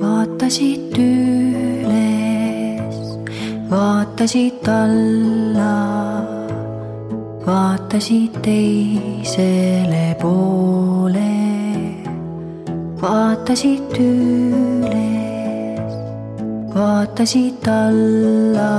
vaatasid 0.00 0.96
üles, 0.96 2.96
vaatasid 3.70 4.68
alla, 4.68 5.74
vaatasid 7.44 8.40
teisele 8.46 10.06
poole, 10.22 11.36
vaatasid 13.02 14.00
üles, 14.06 15.94
vaatasid 16.74 17.68
alla, 17.76 18.72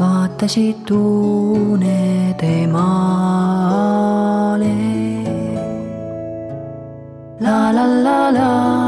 vaatasid 0.00 0.94
unede 0.96 2.56
maale. 2.76 4.76
La 7.40 7.72
la 7.72 7.86
la 8.04 8.20
la 8.36 8.79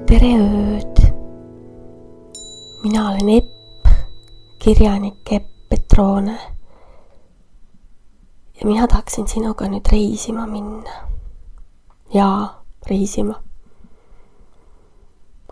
tere 0.06 0.33
ööd. 0.37 1.01
mina 2.83 3.09
olen 3.09 3.29
Epp, 3.29 3.89
kirjanik 4.59 5.33
Epp 5.33 5.48
Petrone. 5.69 6.39
ja 8.61 8.67
mina 8.67 8.87
tahaksin 8.87 9.28
sinuga 9.28 9.65
nüüd 9.65 9.89
reisima 9.92 10.47
minna. 10.47 10.91
jaa, 12.15 12.62
reisima. 12.87 13.34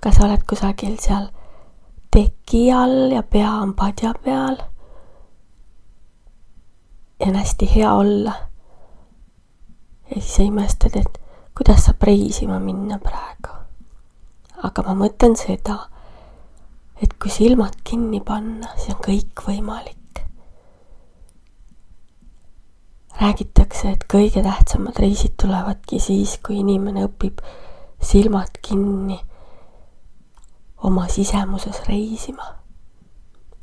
kas 0.02 0.16
sa 0.16 0.24
oled 0.24 0.44
kusagil 0.44 0.96
seal 1.00 1.37
teki 2.10 2.72
all 2.72 3.12
ja 3.12 3.22
pea 3.22 3.50
on 3.50 3.74
padja 3.74 4.14
peal? 4.24 4.56
ja 7.20 7.26
on 7.26 7.34
hästi 7.34 7.74
hea 7.74 7.92
olla. 7.94 8.32
ja 10.10 10.20
siis 10.20 10.34
sa 10.36 10.42
imestad, 10.42 10.96
et 10.96 11.20
kuidas 11.56 11.84
saab 11.84 12.02
reisima 12.02 12.58
minna 12.58 12.98
praegu. 12.98 13.54
aga 14.62 14.82
ma 14.82 14.94
mõtlen 15.04 15.36
seda 15.36 15.78
et 17.02 17.14
kui 17.20 17.30
silmad 17.30 17.76
kinni 17.86 18.20
panna, 18.24 18.72
siis 18.76 18.96
on 18.96 19.02
kõik 19.04 19.46
võimalik. 19.46 19.94
räägitakse, 23.18 23.90
et 23.90 24.04
kõige 24.06 24.44
tähtsamad 24.44 24.98
reisid 25.02 25.32
tulevadki 25.42 25.98
siis, 25.98 26.36
kui 26.38 26.60
inimene 26.60 27.02
õpib 27.08 27.40
silmad 27.98 28.60
kinni 28.62 29.18
oma 30.82 31.08
sisemuses 31.08 31.82
reisima. 31.88 32.54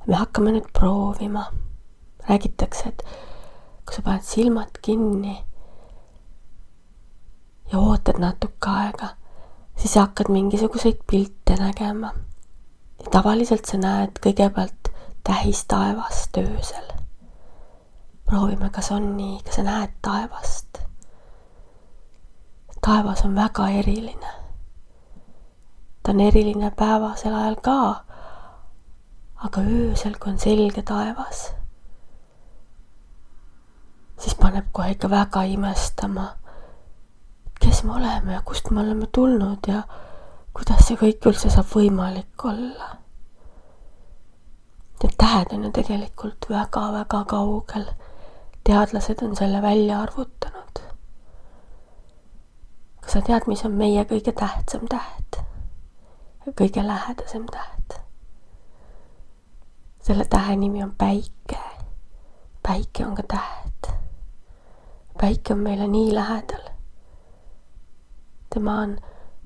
me 0.08 0.16
hakkame 0.16 0.52
nüüd 0.52 0.71
proovima. 0.80 1.45
räägitakse, 2.30 2.89
et 2.89 3.03
kui 3.85 3.95
sa 3.95 4.02
paned 4.02 4.23
silmad 4.23 4.80
kinni 4.81 5.45
ja 7.72 7.80
ootad 7.80 8.19
natuke 8.19 8.69
aega, 8.69 9.09
siis 9.77 9.95
hakkad 9.95 10.30
mingisuguseid 10.30 11.03
pilte 11.11 11.55
nägema 11.59 12.13
ja 12.99 13.11
tavaliselt 13.11 13.66
sa 13.66 13.77
näed 13.77 14.19
kõigepealt 14.25 14.91
tähistaevast 15.23 16.38
öösel. 16.38 16.89
proovime, 18.25 18.69
kas 18.69 18.91
on 18.91 19.17
nii, 19.17 19.39
kas 19.45 19.55
sa 19.55 19.63
näed 19.63 19.94
taevast? 20.02 20.81
taevas 22.85 23.25
on 23.25 23.35
väga 23.35 23.68
eriline. 23.69 24.44
Ta 26.05 26.11
on 26.11 26.19
eriline 26.21 26.69
päevasel 26.77 27.33
ajal 27.33 27.55
ka, 27.66 27.77
aga 29.35 29.61
öösel, 29.61 30.13
kui 30.21 30.31
on 30.31 30.39
selge 30.39 30.81
taevas, 30.85 31.39
siis 34.21 34.35
paneb 34.38 34.67
kohe 34.71 34.91
ikka 34.94 35.09
väga 35.09 35.41
imestama, 35.49 36.27
kes 37.59 37.81
me 37.83 37.95
oleme 37.97 38.33
ja 38.33 38.41
kust 38.45 38.69
me 38.69 38.81
oleme 38.81 39.07
tulnud 39.11 39.65
ja 39.67 39.81
kuidas 40.53 40.85
see 40.88 40.99
kõik 41.01 41.25
üldse 41.31 41.49
saab 41.49 41.73
võimalik 41.73 42.45
olla? 42.45 42.91
Need 45.01 45.17
tähed 45.21 45.51
on 45.53 45.65
ju 45.67 45.71
tegelikult 45.71 46.45
väga-väga 46.49 47.23
kaugel. 47.29 47.89
teadlased 48.63 49.21
on 49.21 49.35
selle 49.35 49.61
välja 49.61 49.99
arvutanud. 50.01 50.79
kas 53.01 53.11
sa 53.11 53.21
tead, 53.21 53.45
mis 53.47 53.65
on 53.65 53.71
meie 53.81 54.05
kõige 54.05 54.31
tähtsam 54.31 54.88
täht? 54.89 55.45
Kõige 56.51 56.88
lähedasem 56.88 57.45
täht? 57.51 58.01
selle 60.01 60.25
tähe 60.29 60.56
nimi 60.56 60.83
on 60.83 60.91
päike. 60.97 61.59
päike 62.63 63.06
on 63.06 63.16
ka 63.16 63.23
täht. 63.28 63.94
päike 65.22 65.53
on 65.53 65.59
meile 65.59 65.88
nii 65.88 66.16
lähedal. 66.16 66.69
tema 68.53 68.79
on 68.81 68.97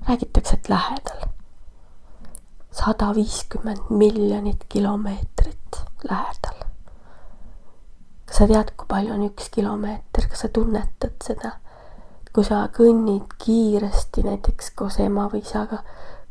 räägitakse, 0.08 0.54
et 0.54 0.68
lähedal. 0.68 1.28
sada 2.70 3.14
viiskümmend 3.14 3.80
miljonit 3.90 4.64
kilomeetrit 4.68 5.82
lähedal. 6.10 6.60
kas 8.26 8.36
sa 8.36 8.46
tead, 8.46 8.76
kui 8.76 8.86
palju 8.88 9.14
on 9.14 9.26
üks 9.30 9.48
kilomeeter, 9.50 10.28
kas 10.28 10.40
sa 10.40 10.48
tunnetad 10.48 11.16
seda? 11.24 11.56
kui 12.32 12.44
sa 12.44 12.66
kõnnid 12.68 13.32
kiiresti 13.44 14.22
näiteks 14.22 14.70
koos 14.76 15.00
ema 15.00 15.28
või 15.32 15.40
isaga 15.40 15.82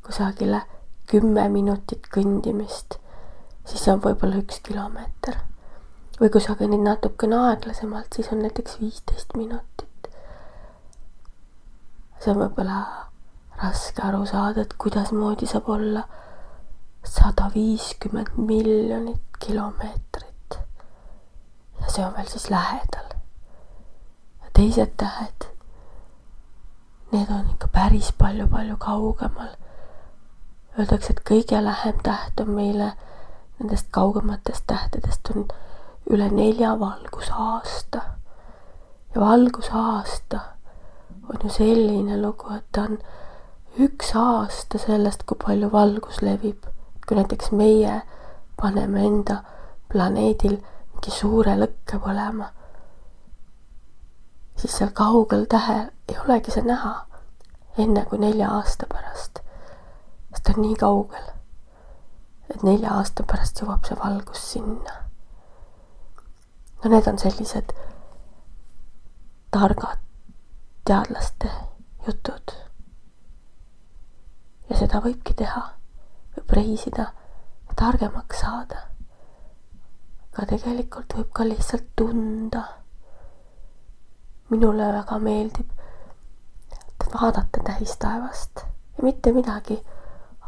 kusagile 0.10 0.64
kümme 1.10 1.46
minutit 1.50 2.08
kõndimist, 2.14 2.98
siis 3.66 3.86
on 3.94 4.02
võib-olla 4.02 4.42
üks 4.42 4.62
kilomeeter. 4.66 5.38
või 6.20 6.30
kui 6.34 6.42
sa 6.44 6.54
kõnnid 6.60 6.82
natukene 6.84 7.38
aeglasemalt, 7.50 8.16
siis 8.16 8.32
on 8.34 8.42
näiteks 8.44 8.80
viisteist 8.82 9.38
minutit. 9.38 10.10
see 12.20 12.32
on 12.34 12.42
võib-olla 12.42 12.80
raske 13.62 14.02
aru 14.02 14.26
saada, 14.26 14.62
et 14.62 14.74
kuidasmoodi 14.78 15.48
saab 15.48 15.70
olla 15.70 16.04
sada 17.04 17.52
viiskümmend 17.56 18.36
miljonit 18.38 19.40
kilomeetrit. 19.40 20.60
ja 21.82 21.88
see 21.88 22.06
on 22.06 22.14
veel 22.18 22.28
siis 22.28 22.50
lähedal. 22.50 23.16
ja 24.42 24.52
teised 24.54 24.94
tähed, 24.98 25.50
need 27.12 27.32
on 27.32 27.50
ikka 27.56 27.68
päris 27.68 28.14
palju-palju 28.18 28.78
kaugemal. 28.78 29.56
Öeldakse, 30.80 31.12
et 31.12 31.24
kõige 31.28 31.60
lähem 31.64 31.98
täht 32.04 32.40
on 32.40 32.52
meile 32.56 32.94
nendest 33.60 33.90
kaugematest 33.92 34.64
tähtedest 34.68 35.32
on 35.36 35.48
üle 36.10 36.30
nelja 36.32 36.80
valgusaasta. 36.80 38.02
ja 39.16 39.22
valgusaasta 39.22 40.40
on 41.30 41.40
ju 41.44 41.50
selline 41.50 42.22
lugu, 42.22 42.54
et 42.56 42.66
ta 42.72 42.82
on 42.82 42.98
üks 43.80 44.16
aasta 44.16 44.78
sellest, 44.78 45.24
kui 45.24 45.38
palju 45.46 45.72
valgus 45.72 46.22
levib. 46.22 46.64
kui 47.08 47.18
näiteks 47.18 47.52
meie 47.52 48.02
paneme 48.62 49.06
enda 49.06 49.44
planeedil 49.92 50.58
mingi 50.94 51.12
suure 51.12 51.56
lõkke 51.58 52.00
põlema, 52.00 52.50
siis 54.56 54.78
seal 54.78 54.90
kaugel 54.94 55.46
tähel 55.50 55.86
ei 56.10 56.18
olegi 56.26 56.52
see 56.52 56.64
näha 56.64 56.96
enne 57.78 58.06
kui 58.06 58.20
nelja 58.20 58.50
aasta 58.50 58.86
pärast. 58.90 58.99
Ta 60.50 60.56
on 60.58 60.62
nii 60.66 60.76
kaugel, 60.76 61.26
et 62.50 62.64
nelja 62.66 62.96
aasta 62.98 63.24
pärast 63.30 63.60
jõuab 63.62 63.86
see 63.86 63.98
valgus 64.00 64.46
sinna. 64.54 64.94
no 66.84 66.90
need 66.90 67.08
on 67.12 67.20
sellised 67.22 67.74
targad 69.54 70.00
teadlaste 70.90 71.52
jutud 72.08 72.54
ja 74.70 74.78
seda 74.80 75.04
võibki 75.06 75.36
teha, 75.44 75.62
võib 76.38 76.56
reisida 76.58 77.06
targemaks 77.76 78.42
saada. 78.42 78.82
aga 80.34 80.48
tegelikult 80.56 81.14
võib 81.20 81.30
ka 81.32 81.46
lihtsalt 81.46 81.94
tunda. 81.96 82.64
minule 84.50 84.90
väga 84.98 85.22
meeldib 85.30 85.78
vaadata 87.14 87.64
tähistaevast 87.72 88.66
ja 88.66 89.04
mitte 89.04 89.32
midagi 89.32 89.82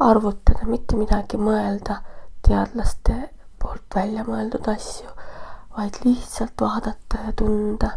arvutada, 0.09 0.65
mitte 0.65 0.95
midagi 0.95 1.37
mõelda 1.37 2.01
teadlaste 2.47 3.17
poolt 3.61 3.95
välja 3.95 4.23
mõeldud 4.25 4.67
asju, 4.71 5.09
vaid 5.77 5.99
lihtsalt 6.05 6.61
vaadata 6.61 7.25
ja 7.25 7.33
tunda. 7.35 7.91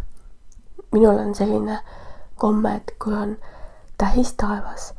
minul 0.93 1.19
on 1.19 1.35
selline 1.35 1.79
komme, 2.39 2.77
et 2.77 2.93
kui 3.03 3.15
on 3.15 3.37
tähistaevas 3.99 4.93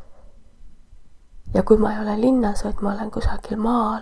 ja 1.54 1.63
kui 1.63 1.78
ma 1.78 1.94
ei 1.94 2.02
ole 2.02 2.22
linnas, 2.22 2.63
vaid 2.63 2.81
ma 2.81 2.94
olen 2.94 3.12
kusagil 3.12 3.58
maal, 3.58 4.01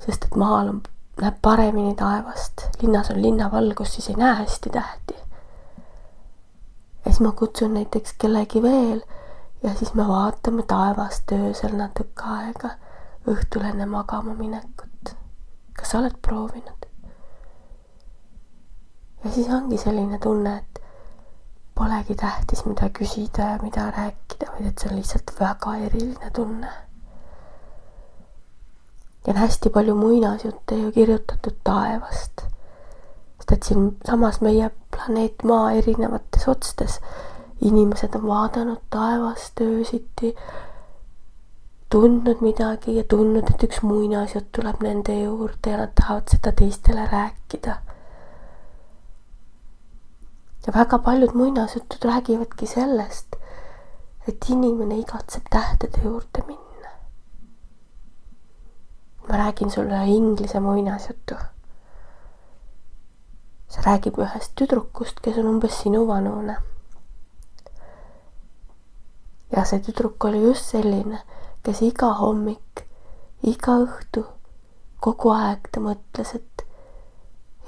sest 0.00 0.24
et 0.24 0.36
maal 0.36 0.68
on 0.68 0.80
näeb 1.20 1.36
paremini 1.42 1.94
taevast, 1.94 2.66
linnas 2.82 3.10
on 3.10 3.22
linnavalgus, 3.22 3.94
siis 3.94 4.08
ei 4.08 4.16
näe 4.18 4.34
hästi 4.34 4.70
tähti. 4.70 5.14
ja 7.04 7.10
siis 7.10 7.20
ma 7.20 7.32
kutsun 7.32 7.74
näiteks 7.74 8.14
kellegi 8.18 8.62
veel 8.62 9.02
ja 9.64 9.74
siis 9.74 9.94
me 9.94 10.08
vaatame 10.08 10.62
taevast 10.68 11.32
öösel 11.32 11.76
natuke 11.76 12.28
aega, 12.36 12.70
õhtul 13.30 13.64
enne 13.70 13.86
magama 13.86 14.34
minekut. 14.38 15.14
kas 15.76 15.90
sa 15.90 15.98
oled 15.98 16.16
proovinud? 16.22 16.88
ja 19.24 19.30
siis 19.30 19.48
ongi 19.48 19.78
selline 19.78 20.18
tunne, 20.18 20.56
et 20.56 20.82
polegi 21.74 22.14
tähtis, 22.14 22.64
mida 22.64 22.90
küsida 22.98 23.52
ja 23.54 23.60
mida 23.62 23.90
rääkida, 23.90 24.52
vaid 24.52 24.66
et 24.70 24.78
see 24.78 24.90
on 24.92 24.98
lihtsalt 25.00 25.36
väga 25.40 25.76
eriline 25.88 26.30
tunne 26.30 26.72
ja 29.26 29.32
on 29.32 29.36
hästi 29.36 29.70
palju 29.70 29.94
muinasjutte 29.94 30.74
ju 30.74 30.92
kirjutatud 30.92 31.56
taevast. 31.64 32.44
sest 33.38 33.52
et 33.52 33.62
siinsamas 33.62 34.40
meie 34.40 34.70
planeet 34.90 35.44
Maa 35.44 35.72
erinevates 35.72 36.48
otstes 36.48 37.00
inimesed 37.60 38.14
on 38.14 38.26
vaadanud 38.26 38.80
taevast 38.90 39.60
öösiti, 39.60 40.34
tundnud 41.90 42.40
midagi 42.40 42.96
ja 42.96 43.04
tundnud, 43.04 43.50
et 43.50 43.62
üks 43.68 43.82
muinasjutt 43.82 44.50
tuleb 44.52 44.82
nende 44.82 45.14
juurde 45.20 45.70
ja 45.70 45.78
nad 45.78 45.94
tahavad 45.94 46.34
seda 46.34 46.52
teistele 46.52 47.06
rääkida. 47.12 47.76
ja 50.66 50.72
väga 50.74 50.98
paljud 50.98 51.34
muinasjutud 51.34 52.04
räägivadki 52.08 52.66
sellest, 52.66 53.36
et 54.28 54.48
inimene 54.48 54.98
igatseb 54.98 55.50
tähtede 55.50 56.00
juurde 56.04 56.44
minna 56.46 56.64
ma 59.28 59.36
räägin 59.36 59.70
sulle 59.70 60.06
inglise 60.06 60.60
muinasjutu. 60.60 61.34
see 63.68 63.82
räägib 63.82 64.18
ühest 64.22 64.52
tüdrukust, 64.54 65.20
kes 65.22 65.38
on 65.38 65.46
umbes 65.50 65.80
sinu 65.82 66.06
vanune. 66.06 66.56
Ja 69.52 69.64
see 69.64 69.80
tüdruk 69.84 70.24
oli 70.24 70.42
just 70.42 70.70
selline, 70.74 71.20
kes 71.62 71.82
iga 71.82 72.12
hommik, 72.20 72.84
iga 73.42 73.78
õhtu, 73.84 74.24
kogu 75.00 75.34
aeg 75.34 75.68
ta 75.72 75.82
mõtles, 75.84 76.34
et 76.34 76.64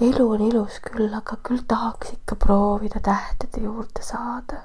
elu 0.01 0.31
on 0.31 0.47
ilus 0.49 0.81
küll, 0.85 1.13
aga 1.13 1.37
küll 1.43 1.65
tahaks 1.69 2.17
ikka 2.17 2.37
proovida 2.41 3.01
tähtede 3.01 3.65
juurde 3.65 4.03
saada. 4.03 4.63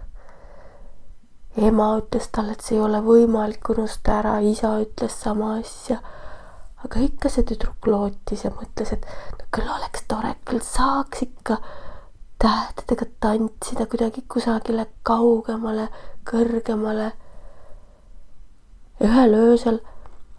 ema 1.57 1.97
ütles 1.99 2.29
talle, 2.31 2.51
et 2.55 2.61
see 2.63 2.77
ei 2.77 2.81
ole 2.81 3.01
võimalik, 3.03 3.69
unusta 3.69 4.19
ära, 4.19 4.39
isa 4.39 4.77
ütles 4.79 5.21
sama 5.23 5.57
asja 5.59 5.99
aga 6.85 7.03
ikka 7.05 7.29
see 7.29 7.45
tüdruk 7.47 7.87
lootis 7.89 8.45
ja 8.45 8.51
mõtles, 8.55 8.93
et 8.95 9.05
no 9.37 9.47
küll 9.53 9.69
oleks 9.69 10.05
tore, 10.09 10.33
küll 10.47 10.63
saaks 10.65 11.25
ikka 11.27 11.59
tähtedega 12.41 13.05
tantsida 13.21 13.85
kuidagi 13.89 14.23
kusagile 14.31 14.87
kaugemale, 15.05 15.89
kõrgemale. 16.25 17.11
ühel 19.01 19.33
öösel 19.33 19.79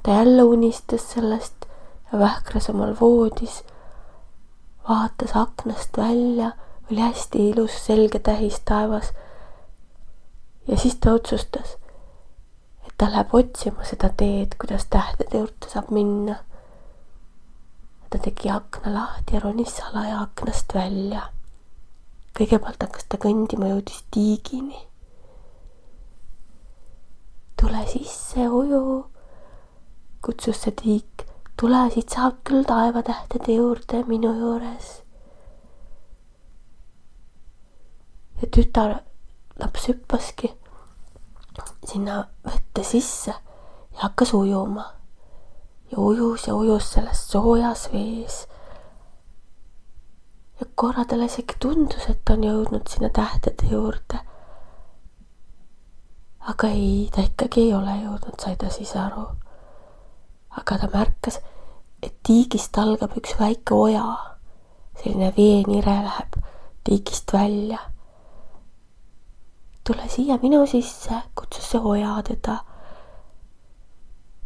ta 0.02 0.10
jälle 0.10 0.42
unistas 0.42 1.10
sellest 1.10 1.66
ja 2.12 2.18
vähkras 2.18 2.68
omal 2.70 2.96
voodis, 3.00 3.64
vaatas 4.88 5.36
aknast 5.36 5.96
välja, 5.96 6.52
oli 6.90 7.00
hästi 7.00 7.48
ilus 7.50 7.86
selge 7.86 8.18
tähis 8.18 8.60
taevas. 8.64 9.12
ja 10.68 10.76
siis 10.76 10.96
ta 10.96 11.12
otsustas 11.12 11.76
ta 13.02 13.08
läheb 13.10 13.32
otsima 13.34 13.82
seda 13.82 14.12
teed, 14.14 14.52
kuidas 14.62 14.84
tähtede 14.86 15.38
juurde 15.40 15.70
saab 15.72 15.88
minna. 15.90 16.36
ta 18.10 18.18
tegi 18.18 18.50
akna 18.52 18.92
lahti 18.94 19.34
ja 19.34 19.40
ronis 19.40 19.72
salaja 19.76 20.20
aknast 20.22 20.74
välja. 20.74 21.22
kõigepealt 22.38 22.84
hakkas 22.86 23.08
ta 23.08 23.18
kõndima, 23.24 23.72
jõudis 23.72 24.04
tiigini. 24.14 24.86
Tule 27.62 27.86
sisse, 27.86 28.48
uju, 28.48 29.06
kutsus 30.22 30.64
see 30.64 30.72
tiik. 30.80 31.22
tule, 31.60 31.82
siit 31.94 32.10
saab 32.10 32.40
küll 32.48 32.64
taevatähtede 32.66 33.54
juurde 33.54 34.00
minu 34.08 34.32
juures. 34.38 34.88
ja 38.40 38.48
tütar 38.56 38.96
laps 39.60 39.86
hüppaski 39.88 40.50
sinna 41.86 42.16
vette 42.48 42.82
sisse 42.82 43.30
ja 43.30 44.00
hakkas 44.02 44.34
ujuma. 44.34 44.88
ja 45.92 45.98
ujus 45.98 46.48
ja 46.48 46.54
ujus 46.54 46.90
selles 46.96 47.22
soojas 47.30 47.86
vees. 47.92 48.40
ja 50.60 50.66
korra 50.74 51.04
talle 51.04 51.30
isegi 51.30 51.62
tundus, 51.62 52.10
et 52.10 52.34
on 52.34 52.44
jõudnud 52.50 52.90
sinna 52.90 53.14
tähtede 53.22 53.70
juurde. 53.70 54.26
Aga 56.48 56.68
ei, 56.68 57.08
ta 57.14 57.22
ikkagi 57.22 57.68
ei 57.68 57.74
ole 57.74 57.94
jõudnud, 58.02 58.40
sai 58.40 58.56
ta 58.56 58.70
siis 58.70 58.96
aru. 58.96 59.26
aga 60.58 60.78
ta 60.78 60.88
märkas, 60.92 61.40
et 62.02 62.14
tiigist 62.22 62.78
algab 62.78 63.16
üks 63.16 63.38
väike 63.38 63.74
oja, 63.74 64.04
selline 65.00 65.32
veenire 65.36 66.02
läheb 66.02 66.42
tiigist 66.84 67.32
välja 67.32 67.78
tule 69.84 70.08
siia 70.08 70.38
minu 70.42 70.66
sisse, 70.66 71.22
kutsus 71.34 71.70
see 71.70 71.80
oja 71.80 72.22
teda. 72.22 72.56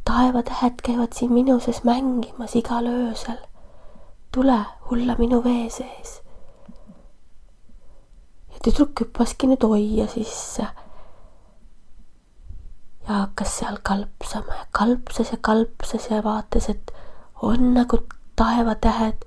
taevatähed 0.04 0.80
käivad 0.82 1.12
siin 1.12 1.32
minu 1.32 1.58
sees 1.60 1.82
mängimas 1.84 2.56
igal 2.56 2.86
öösel. 2.86 3.38
tule, 4.32 4.58
hulla 4.90 5.16
minu 5.18 5.44
vee 5.44 5.70
sees. 5.70 6.22
ja 8.52 8.58
tüdruk 8.64 9.00
hüppaski 9.00 9.46
nüüd 9.46 9.64
ojja 9.64 10.06
sisse. 10.08 10.66
Ja 13.08 13.20
hakkas 13.22 13.58
seal 13.58 13.78
kalpsama 13.82 14.54
ja 14.54 14.66
kalpsas 14.72 15.32
ja 15.32 15.38
kalpsas 15.40 16.10
ja 16.10 16.24
vaatas, 16.24 16.68
et 16.68 16.92
on 17.42 17.74
nagu 17.74 17.98
taevatähed, 18.36 19.24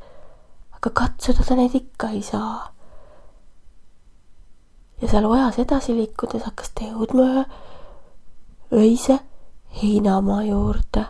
aga 0.75 0.89
katsuda 0.89 1.45
ta 1.47 1.55
neid 1.55 1.75
ikka 1.75 2.09
ei 2.15 2.21
saa 2.21 2.73
ja 5.01 5.07
seal 5.07 5.25
ojas 5.25 5.59
edasi 5.59 5.95
liikudes 5.95 6.43
hakkas 6.43 6.71
ta 6.75 6.87
jõudma 6.89 7.25
ühe 7.25 7.45
öise 8.83 9.19
heinamaa 9.81 10.43
juurde. 10.43 11.05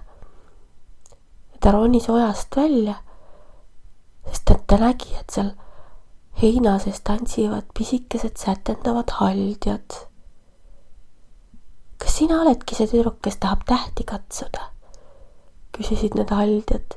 ta 1.59 1.71
ronis 1.71 2.09
ojast 2.09 2.55
välja, 2.55 2.95
sest 4.29 4.51
et 4.51 4.67
ta 4.67 4.77
nägi, 4.77 5.09
et 5.19 5.29
seal 5.29 5.51
heina 6.41 6.77
sees 6.79 7.01
tantsivad 7.03 7.65
pisikesed 7.77 8.37
sätendavad 8.37 9.11
haldjad. 9.19 10.08
Kas 11.99 12.17
sina 12.17 12.41
oledki 12.41 12.75
see 12.75 12.87
tüdruk, 12.87 13.19
kes 13.21 13.37
tahab 13.37 13.65
tähti 13.67 14.03
katsuda? 14.03 14.69
küsisid 15.75 16.15
need 16.17 16.31
haldjad. 16.35 16.95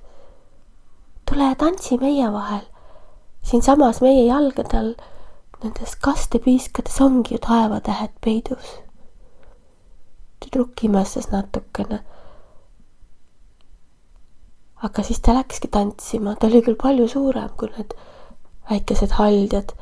tule 1.28 1.54
tantsi 1.58 1.98
meie 1.98 2.28
vahel, 2.32 2.64
siinsamas 3.42 4.00
meie 4.02 4.26
jalgade 4.26 4.78
all 4.78 4.94
nendes 5.62 5.94
kastepiiskades 6.02 7.00
ongi 7.00 7.34
ju 7.34 7.38
taevatähed 7.38 8.14
peidus. 8.24 8.70
tüdruk 10.40 10.84
imestas 10.84 11.28
natukene. 11.30 12.00
aga 14.82 15.02
siis 15.02 15.20
ta 15.20 15.34
läkski 15.34 15.68
tantsima, 15.68 16.34
ta 16.34 16.46
oli 16.46 16.62
küll 16.66 16.78
palju 16.82 17.08
suurem 17.08 17.50
kui 17.56 17.70
need 17.76 17.94
väikesed 18.70 19.14
haldjad. 19.18 19.74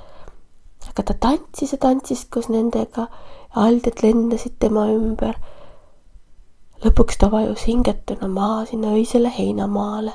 Aga 1.01 1.13
ta 1.13 1.19
tantsis 1.27 1.73
ja 1.73 1.79
tantsis 1.81 2.27
koos 2.31 2.51
nendega 2.53 3.07
ja 3.09 3.63
haldjad 3.65 4.03
lendasid 4.05 4.59
tema 4.61 4.87
ümber. 4.93 5.37
lõpuks 6.85 7.19
ta 7.21 7.31
vajus 7.31 7.67
hingetuna 7.69 8.29
maha 8.29 8.67
sinna 8.67 8.93
öisele 8.97 9.33
heinamaale 9.39 10.13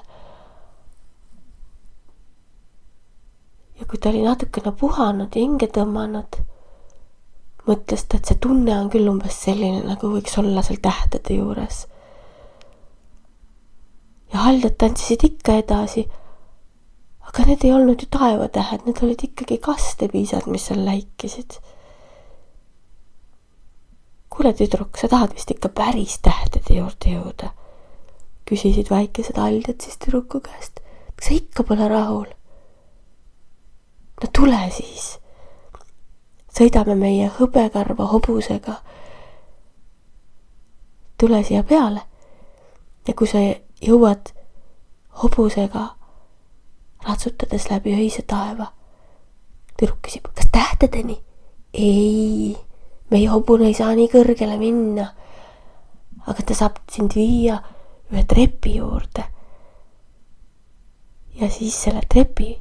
ja 3.79 3.85
kui 3.85 3.97
ta 3.99 4.09
oli 4.09 4.23
natukene 4.23 4.71
puhanud 4.79 5.35
ja 5.35 5.41
hinge 5.41 5.67
tõmmanud, 5.77 6.37
mõtles 7.67 8.05
ta, 8.07 8.17
et 8.19 8.29
see 8.29 8.39
tunne 8.41 8.73
on 8.77 8.89
küll 8.93 9.09
umbes 9.11 9.37
selline, 9.47 9.81
nagu 9.87 10.11
võiks 10.13 10.37
olla 10.39 10.63
seal 10.65 10.79
tähtede 10.81 11.39
juures. 11.39 11.87
ja 14.33 14.45
haldjad 14.47 14.77
tantsisid 14.77 15.23
ikka 15.23 15.59
edasi. 15.61 16.07
Aga 17.27 17.45
need 17.49 17.63
ei 17.65 17.73
olnud 17.73 18.01
ju 18.01 18.07
taevatähed, 18.11 18.85
need 18.85 19.01
olid 19.03 19.23
ikkagi 19.27 19.57
kastepiisad, 19.57 20.47
mis 20.47 20.67
seal 20.69 20.85
läikisid. 20.85 21.59
kuule, 24.29 24.53
tüdruk, 24.53 24.97
sa 24.99 25.07
tahad 25.07 25.33
vist 25.33 25.51
ikka 25.51 25.69
päris 25.69 26.19
tähtede 26.19 26.77
juurde 26.77 27.13
jõuda? 27.15 27.51
küsisid 28.45 28.89
väikesed 28.91 29.37
haldjad 29.41 29.81
siis 29.81 29.97
tüdruku 29.97 30.39
käest. 30.39 30.79
kas 31.15 31.27
sa 31.27 31.33
ikka 31.33 31.63
pole 31.63 31.87
rahul? 31.87 32.27
no 34.21 34.29
tule 34.35 34.59
siis. 34.71 35.17
sõidame 36.59 36.95
meie 36.95 37.31
hõbekarva 37.39 38.11
hobusega. 38.13 38.75
tule 41.17 41.43
siia 41.43 41.63
peale. 41.63 42.01
ja 43.07 43.13
kui 43.13 43.27
sa 43.27 43.41
jõuad 43.81 44.33
hobusega 45.23 45.95
ratsutades 47.07 47.69
läbi 47.69 47.95
öise 47.95 48.21
taeva. 48.21 48.71
tüdruk 49.77 50.01
küsib, 50.01 50.27
kas 50.33 50.49
tähtedeni? 50.51 51.21
ei, 51.73 52.57
meie 53.11 53.27
hobune 53.29 53.67
ei 53.67 53.73
saa 53.73 53.93
nii 53.95 54.09
kõrgele 54.11 54.57
minna. 54.57 55.11
aga 56.25 56.41
ta 56.41 56.53
saab 56.53 56.81
sind 56.91 57.15
viia 57.15 57.61
ühe 58.11 58.23
trepi 58.23 58.77
juurde. 58.77 59.25
ja 61.35 61.49
siis 61.49 61.83
selle 61.83 62.01
trepi 62.09 62.55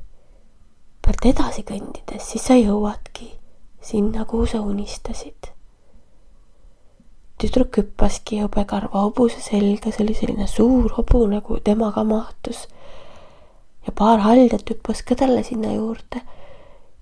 pealt 1.04 1.26
edasi 1.28 1.62
kõndides, 1.68 2.30
siis 2.32 2.46
sa 2.46 2.56
jõuadki 2.56 3.34
sinna, 3.84 4.24
kuhu 4.24 4.46
sa 4.46 4.60
unistasid. 4.64 5.50
tüdruk 7.38 7.76
hüppaski 7.76 8.38
hõbekarva 8.40 9.02
hobuse 9.02 9.40
selga, 9.42 9.90
see 9.92 10.04
oli 10.04 10.14
selline 10.16 10.46
suur 10.48 10.92
hobune, 10.96 11.40
nagu 11.40 11.58
temaga 11.60 12.04
mahtus. 12.08 12.68
Ja 13.86 13.92
paar 13.92 14.20
haldjat 14.24 14.70
hüppas 14.70 15.02
talle 15.16 15.42
sinna 15.42 15.72
juurde 15.72 16.22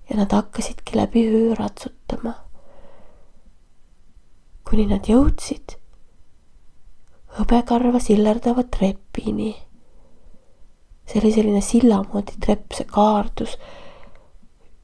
ja 0.09 0.17
nad 0.17 0.31
hakkasidki 0.31 0.97
läbi 0.97 1.27
öö 1.27 1.55
ratsutama. 1.55 2.33
kuni 4.69 4.85
nad 4.85 5.07
jõudsid 5.07 5.77
hõbekarva 7.37 7.99
sillerdava 7.99 8.63
trepini. 8.63 9.55
see 11.05 11.19
oli 11.21 11.31
selline 11.33 11.61
silla 11.61 12.03
moodi 12.03 12.37
trepp, 12.39 12.73
see 12.73 12.85
kaardus 12.85 13.57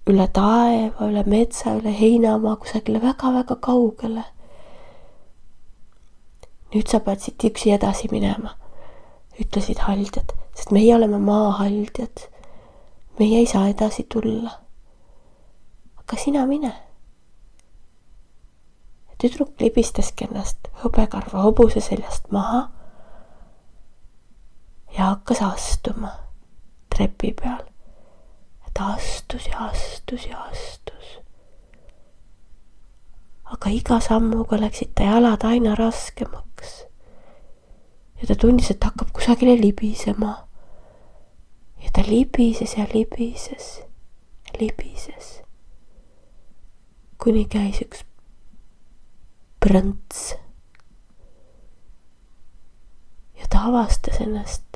üle 0.10 0.25
taeva, 0.34 1.08
üle 1.08 1.24
metsa, 1.29 1.75
üle 1.77 1.94
heinamaa 1.94 2.56
kusagile 2.62 3.01
väga-väga 3.03 3.56
kaugele. 3.62 4.25
nüüd 6.74 6.89
sa 6.89 7.00
pead 7.06 7.22
siit 7.22 7.46
üksi 7.50 7.72
edasi 7.74 8.10
minema, 8.12 8.56
ütlesid 9.41 9.79
haldjad, 9.86 10.34
sest 10.60 10.74
meie 10.75 10.96
oleme 10.96 11.20
maahaldjad. 11.24 12.25
meie 13.20 13.39
ei 13.39 13.46
saa 13.48 13.68
edasi 13.68 14.06
tulla. 14.13 14.51
aga 15.98 16.18
sina 16.24 16.46
mine. 16.46 16.74
tüdruk 19.24 19.56
libistaski 19.60 20.28
ennast 20.28 20.68
hõbekarva 20.84 21.48
hobuse 21.48 21.80
seljast 21.80 22.28
maha 22.32 22.68
ja 24.98 25.13
hakkas 25.13 25.42
astuma 25.42 26.12
trepi 26.96 27.34
peal 27.42 27.63
ta 28.74 28.94
astus 28.96 29.48
ja 29.48 29.66
astus 29.68 30.25
ja 30.25 30.44
astus. 30.51 31.08
aga 33.44 33.70
iga 33.70 34.00
sammuga 34.00 34.60
läksid 34.62 34.94
ta 34.96 35.04
jalad 35.04 35.44
aina 35.44 35.75
raskemaks. 35.75 36.86
ja 38.22 38.28
ta 38.28 38.36
tundis, 38.36 38.72
et 38.72 38.84
hakkab 38.84 39.12
kusagile 39.12 39.56
libisema. 39.62 40.49
Ja 41.84 41.90
ta 41.94 42.04
libises 42.08 42.78
ja 42.78 42.88
libises, 42.94 43.82
libises. 44.60 45.42
kuni 47.18 47.46
käis 47.46 47.82
üks 47.84 48.04
prõnts. 49.60 50.36
ja 53.40 53.48
ta 53.50 53.66
avastas 53.72 54.22
ennast 54.24 54.70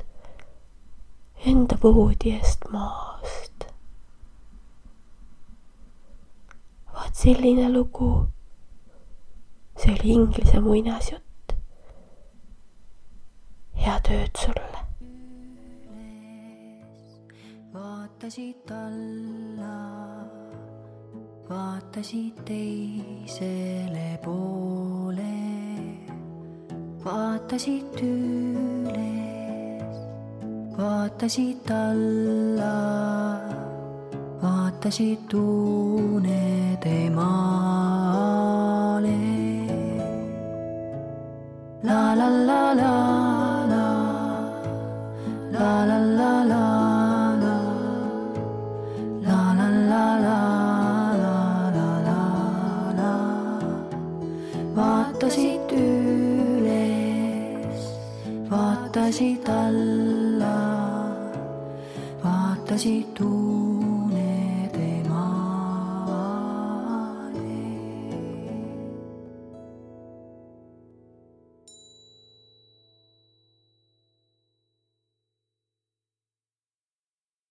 enda 1.45 1.77
voodi 1.83 2.31
eest 2.37 2.69
maast. 2.71 3.65
vaat 6.93 7.15
selline 7.15 7.69
lugu. 7.69 8.27
see 9.77 9.91
oli 9.91 10.13
Inglise 10.13 10.59
muinasjutt. 10.59 11.57
head 13.85 14.07
ööd 14.19 14.39
sulle. 14.45 14.72
Vaatasid 18.23 18.71
alla, 18.71 19.77
vaatasid 21.49 22.37
teisele 22.47 24.11
poole, 24.23 25.39
vaatasid 27.03 27.99
üles, 28.07 29.97
vaatasid 30.77 31.67
alla 31.75 32.77
vaatasid 34.43 35.35
unede 35.43 36.99
maale. 37.19 39.19
la 41.83 42.03
la 42.15 42.29
la 42.47 42.61
la 42.79 42.95
la, 43.73 43.87
la 45.51 45.73
la 45.91 45.99
la 46.19 46.31
la 46.53 46.72
vaatasid 55.23 55.71
üles, 55.79 57.83
vaatasid 58.51 59.47
alla, 59.47 60.57
vaatasid 62.23 63.23
uue. 63.23 63.32